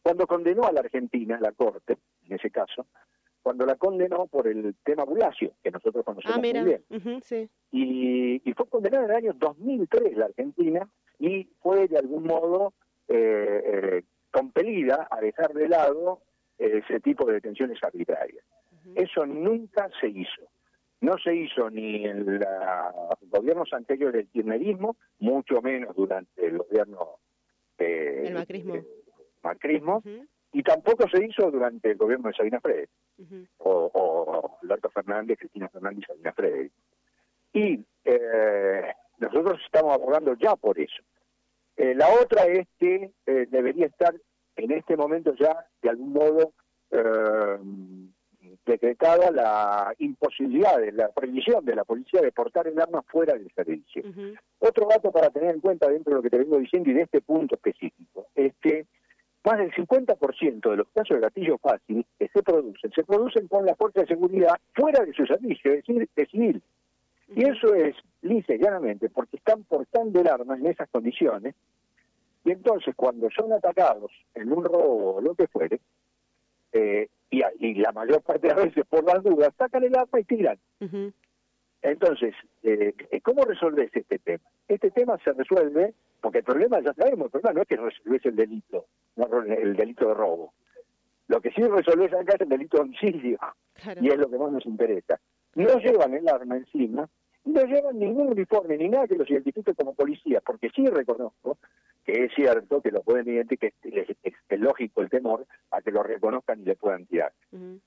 cuando 0.00 0.26
condenó 0.26 0.64
a 0.64 0.72
la 0.72 0.80
Argentina, 0.80 1.38
la 1.40 1.50
Corte, 1.50 1.96
en 2.26 2.34
ese 2.36 2.50
caso, 2.50 2.86
cuando 3.44 3.66
la 3.66 3.74
condenó 3.74 4.26
por 4.26 4.48
el 4.48 4.74
tema 4.82 5.04
Bulacio, 5.04 5.52
que 5.62 5.70
nosotros 5.70 6.02
conocemos 6.02 6.38
ah, 6.38 6.40
muy 6.40 6.64
bien. 6.64 6.82
y, 7.70 8.52
fue 8.54 8.66
condenada 8.70 9.04
en 9.04 9.10
el 9.10 9.16
año 9.16 9.32
2003 9.34 10.16
la 10.16 10.24
Argentina 10.24 10.88
y 11.18 11.44
fue 11.60 11.86
de 11.86 11.98
algún 11.98 12.24
modo 12.24 12.72
eh, 13.06 13.62
eh, 13.66 14.02
compelida 14.30 15.06
a 15.10 15.20
dejar 15.20 15.52
de 15.52 15.68
lado 15.68 16.22
ese 16.56 17.00
tipo 17.00 17.26
de 17.26 17.34
detenciones 17.34 17.78
arbitrarias. 17.84 18.42
Eso 18.94 19.26
nunca 19.26 19.90
se 20.00 20.08
hizo. 20.08 20.48
No 21.02 21.18
se 21.18 21.34
hizo 21.34 21.68
ni 21.68 22.06
en 22.06 22.24
los 22.24 22.46
gobiernos 23.28 23.70
anteriores 23.74 24.14
del 24.14 24.28
kirchnerismo, 24.28 24.96
mucho 25.18 25.60
menos 25.60 25.94
durante 25.94 26.46
el 26.46 26.56
gobierno 26.56 27.18
eh, 27.76 28.22
el 28.28 28.34
macrismo, 28.34 28.74
macrismo 29.42 30.02
y 30.54 30.62
tampoco 30.62 31.08
se 31.08 31.24
hizo 31.24 31.50
durante 31.50 31.90
el 31.90 31.96
gobierno 31.96 32.28
de 32.28 32.34
Sabina 32.34 32.60
Frederick, 32.60 32.90
o, 33.58 33.90
o, 33.92 34.58
Alberto 34.62 34.88
Fernández, 34.88 35.36
Cristina 35.36 35.68
Fernández 35.68 36.04
y 36.04 36.06
Sabina 36.06 36.32
Frederick. 36.32 36.72
Y 37.52 37.84
eh, 38.04 38.92
nosotros 39.18 39.60
estamos 39.64 39.92
abogando 39.94 40.34
ya 40.34 40.54
por 40.54 40.78
eso. 40.78 41.02
Eh, 41.76 41.94
la 41.96 42.08
otra 42.08 42.44
es 42.46 42.68
que 42.78 43.10
eh, 43.26 43.46
debería 43.50 43.86
estar 43.86 44.14
en 44.54 44.70
este 44.70 44.96
momento 44.96 45.34
ya, 45.34 45.66
de 45.82 45.90
algún 45.90 46.12
modo, 46.12 46.52
decretada 48.64 49.32
la 49.32 49.92
imposibilidad, 49.98 50.78
de 50.78 50.92
la 50.92 51.08
prohibición 51.08 51.64
de 51.64 51.74
la 51.74 51.82
policía 51.84 52.20
de 52.20 52.30
portar 52.30 52.68
el 52.68 52.80
arma 52.80 53.02
fuera 53.02 53.34
del 53.34 53.50
servicio. 53.52 54.04
Otro 54.60 54.86
dato 54.88 55.10
para 55.10 55.30
tener 55.30 55.56
en 55.56 55.60
cuenta 55.60 55.88
dentro 55.88 56.10
de 56.12 56.16
lo 56.16 56.22
que 56.22 56.30
te 56.30 56.38
vengo 56.38 56.56
diciendo 56.58 56.88
y 56.88 56.94
de 56.94 57.02
este 57.02 57.20
punto 57.20 57.56
específico 57.56 58.28
es 58.36 58.54
que 58.62 58.86
más 59.44 59.58
del 59.58 59.72
50% 59.72 60.70
de 60.70 60.76
los 60.76 60.88
casos 60.88 61.16
de 61.16 61.20
gatillo 61.20 61.58
fácil 61.58 62.04
que 62.18 62.28
se 62.28 62.42
producen, 62.42 62.90
se 62.92 63.04
producen 63.04 63.46
con 63.48 63.66
la 63.66 63.74
fuerza 63.74 64.00
de 64.00 64.06
seguridad 64.06 64.58
fuera 64.74 65.04
de 65.04 65.12
su 65.12 65.26
servicio, 65.26 65.72
es 65.72 65.84
decir, 65.84 66.08
de 66.16 66.26
civil. 66.26 66.62
Y 67.34 67.44
eso 67.44 67.74
es 67.74 67.94
lisa 68.22 68.54
y 68.54 68.58
llanamente 68.58 69.10
porque 69.10 69.36
están 69.36 69.64
portando 69.64 70.20
el 70.20 70.28
arma 70.28 70.56
en 70.56 70.66
esas 70.66 70.88
condiciones 70.88 71.54
y 72.44 72.50
entonces 72.52 72.94
cuando 72.94 73.28
son 73.30 73.52
atacados 73.52 74.10
en 74.34 74.52
un 74.52 74.64
robo 74.64 75.16
o 75.16 75.20
lo 75.20 75.34
que 75.34 75.46
fuere, 75.46 75.80
eh, 76.72 77.08
y, 77.30 77.74
la 77.74 77.92
mayor 77.92 78.22
parte 78.22 78.48
de 78.48 78.54
las 78.54 78.64
veces 78.64 78.84
por 78.88 79.04
las 79.04 79.22
dudas, 79.22 79.52
sacan 79.58 79.82
el 79.82 79.96
arma 79.96 80.20
y 80.20 80.24
tiran. 80.24 80.58
Entonces, 81.84 82.34
eh, 82.62 82.94
¿cómo 83.22 83.44
resolves 83.44 83.90
este 83.94 84.18
tema? 84.18 84.42
Este 84.66 84.90
tema 84.90 85.18
se 85.22 85.34
resuelve, 85.34 85.92
porque 86.22 86.38
el 86.38 86.44
problema, 86.44 86.80
ya 86.80 86.94
sabemos, 86.94 87.26
el 87.26 87.30
problema 87.30 87.52
no 87.52 87.60
es 87.60 87.68
que 87.68 87.76
resolves 87.76 88.24
el 88.24 88.36
delito, 88.36 88.86
el 89.46 89.76
delito 89.76 90.08
de 90.08 90.14
robo. 90.14 90.54
Lo 91.28 91.42
que 91.42 91.50
sí 91.50 91.62
resolves 91.62 92.10
acá 92.14 92.36
es 92.36 92.40
el 92.40 92.48
delito 92.48 92.78
de 92.78 92.84
homicidio, 92.84 93.38
y 94.00 94.08
es 94.08 94.16
lo 94.16 94.30
que 94.30 94.38
más 94.38 94.50
nos 94.50 94.64
interesa. 94.64 95.20
No 95.56 95.78
llevan 95.78 96.14
el 96.14 96.26
arma 96.26 96.56
encima, 96.56 97.06
no 97.44 97.64
llevan 97.64 97.98
ningún 97.98 98.28
uniforme 98.28 98.76
ni 98.76 98.88
nada 98.88 99.06
que 99.06 99.16
los 99.16 99.30
identifique 99.30 99.74
como 99.74 99.94
policías, 99.94 100.42
porque 100.44 100.70
sí 100.74 100.86
reconozco 100.86 101.58
que 102.04 102.24
es 102.24 102.34
cierto 102.34 102.82
que 102.82 102.90
lo 102.90 103.02
pueden 103.02 103.28
identificar, 103.28 103.72
que 103.82 104.16
es, 104.22 104.60
lógico 104.60 105.02
el 105.02 105.10
temor 105.10 105.46
a 105.70 105.80
que 105.80 105.90
lo 105.90 106.02
reconozcan 106.02 106.60
y 106.60 106.64
le 106.64 106.76
puedan 106.76 107.06
tirar. 107.06 107.32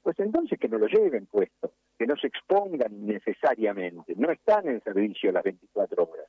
Pues 0.02 0.20
entonces 0.20 0.60
que 0.60 0.68
no 0.68 0.78
lo 0.78 0.88
lleven 0.88 1.28
puesto, 1.28 1.72
que 1.98 2.08
no 2.08 2.16
se 2.18 2.28
expongan 2.28 2.94
innecesariamente, 2.94 4.16
no 4.18 4.32
están 4.32 4.68
en 4.68 4.82
servicio 4.84 5.32
las 5.32 5.44
24 5.44 6.04
horas. 6.04 6.26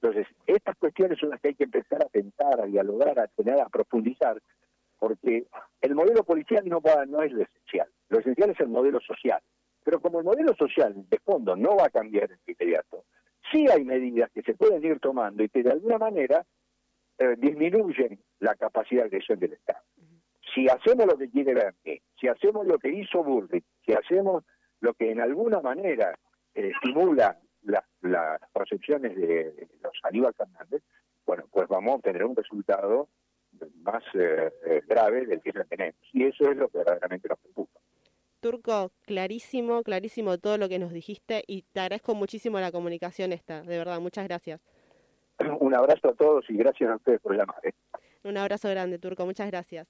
Entonces, 0.00 0.26
estas 0.46 0.76
cuestiones 0.76 1.18
son 1.18 1.30
las 1.30 1.40
que 1.40 1.48
hay 1.48 1.54
que 1.54 1.64
empezar 1.64 2.02
a 2.04 2.08
pensar, 2.08 2.60
a 2.60 2.66
dialogar, 2.66 3.18
a 3.18 3.26
tener, 3.28 3.60
a 3.60 3.68
profundizar, 3.68 4.40
porque 4.98 5.46
el 5.80 5.94
modelo 5.94 6.22
policial 6.22 6.62
no, 6.68 6.80
va, 6.80 7.04
no 7.06 7.22
es 7.22 7.32
lo 7.32 7.42
esencial, 7.42 7.88
lo 8.08 8.20
esencial 8.20 8.50
es 8.50 8.60
el 8.60 8.68
modelo 8.68 9.00
social. 9.00 9.40
Pero 9.86 10.00
como 10.00 10.18
el 10.18 10.24
modelo 10.24 10.52
social 10.56 10.92
de 11.08 11.18
fondo 11.20 11.54
no 11.54 11.76
va 11.76 11.86
a 11.86 11.90
cambiar 11.90 12.28
en 12.32 12.40
inmediato, 12.44 13.04
sí 13.52 13.66
hay 13.70 13.84
medidas 13.84 14.32
que 14.32 14.42
se 14.42 14.54
pueden 14.54 14.84
ir 14.84 14.98
tomando 14.98 15.44
y 15.44 15.48
que 15.48 15.62
de 15.62 15.70
alguna 15.70 15.96
manera 15.96 16.44
eh, 17.18 17.36
disminuyen 17.38 18.18
la 18.40 18.56
capacidad 18.56 19.02
de 19.02 19.06
agresión 19.06 19.38
del 19.38 19.52
Estado. 19.52 19.84
Si 20.52 20.68
hacemos 20.68 21.06
lo 21.06 21.16
que 21.16 21.30
quiere 21.30 21.54
Bernie, 21.54 22.02
si 22.20 22.26
hacemos 22.26 22.66
lo 22.66 22.80
que 22.80 22.88
hizo 22.88 23.22
Bullrich, 23.22 23.64
si 23.84 23.92
hacemos 23.92 24.42
lo 24.80 24.92
que 24.94 25.12
en 25.12 25.20
alguna 25.20 25.60
manera 25.60 26.18
eh, 26.52 26.72
estimula 26.74 27.38
las 27.62 28.40
percepciones 28.52 29.14
de 29.14 29.68
los 29.84 29.92
Aníbal 30.02 30.34
Fernández, 30.34 30.82
bueno, 31.24 31.44
pues 31.52 31.68
vamos 31.68 31.92
a 31.92 31.96
obtener 31.98 32.24
un 32.24 32.34
resultado 32.34 33.08
más 33.82 34.02
eh, 34.14 34.82
grave 34.88 35.26
del 35.26 35.40
que 35.42 35.52
ya 35.52 35.62
tenemos. 35.62 36.00
Y 36.12 36.24
eso 36.24 36.50
es 36.50 36.56
lo 36.56 36.68
que 36.70 36.78
verdaderamente 36.78 37.28
nos 37.28 37.38
preocupa. 37.38 37.78
Turco, 38.46 38.92
clarísimo, 39.06 39.82
clarísimo 39.82 40.38
todo 40.38 40.56
lo 40.56 40.68
que 40.68 40.78
nos 40.78 40.92
dijiste 40.92 41.42
y 41.48 41.62
te 41.62 41.80
agradezco 41.80 42.14
muchísimo 42.14 42.60
la 42.60 42.70
comunicación 42.70 43.32
esta, 43.32 43.62
de 43.62 43.76
verdad, 43.76 43.98
muchas 43.98 44.24
gracias. 44.28 44.60
Un 45.58 45.74
abrazo 45.74 46.10
a 46.10 46.14
todos 46.14 46.48
y 46.48 46.56
gracias 46.56 46.88
a 46.88 46.94
ustedes 46.94 47.20
por 47.20 47.36
llamar. 47.36 47.58
¿eh? 47.64 47.72
Un 48.22 48.36
abrazo 48.36 48.68
grande, 48.70 49.00
Turco. 49.00 49.26
Muchas 49.26 49.50
gracias. 49.50 49.88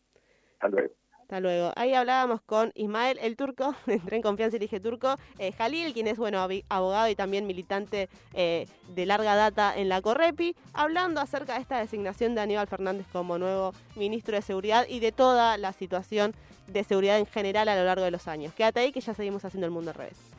Hasta 0.55 0.69
luego. 0.69 0.95
Hasta 1.27 1.41
luego. 1.41 1.73
Ahí 1.75 1.93
hablábamos 1.93 2.41
con 2.41 2.71
Ismael, 2.77 3.19
el 3.21 3.35
turco, 3.37 3.75
entré 3.89 4.15
en 4.15 4.23
confianza 4.23 4.59
y 4.59 4.61
dije 4.61 4.79
turco, 4.79 5.17
eh, 5.41 5.51
Jalil, 5.51 5.93
quien 5.93 6.07
es 6.07 6.19
bueno 6.19 6.47
abogado 6.69 7.09
y 7.09 7.17
también 7.17 7.49
militante 7.49 8.09
eh, 8.33 8.69
de 8.95 9.07
larga 9.07 9.35
data 9.35 9.77
en 9.77 9.89
la 9.89 10.01
Correpi, 10.01 10.55
hablando 10.73 11.21
acerca 11.21 11.55
de 11.55 11.63
esta 11.63 11.81
designación 11.81 12.37
de 12.37 12.43
Aníbal 12.43 12.69
Fernández 12.69 13.09
como 13.13 13.39
nuevo 13.39 13.73
ministro 13.97 14.37
de 14.37 14.43
Seguridad 14.43 14.87
y 14.89 15.01
de 15.01 15.11
toda 15.11 15.57
la 15.57 15.73
situación 15.73 16.33
de 16.69 16.85
seguridad 16.85 17.19
en 17.19 17.27
general 17.27 17.69
a 17.71 17.75
lo 17.75 17.85
largo 17.85 18.05
de 18.05 18.13
los 18.13 18.29
años. 18.29 18.55
Quédate 18.55 18.79
ahí 18.79 18.93
que 18.93 19.01
ya 19.01 19.13
seguimos 19.13 19.45
haciendo 19.45 19.67
el 19.67 19.73
mundo 19.73 19.91
al 19.91 19.97
revés. 19.97 20.36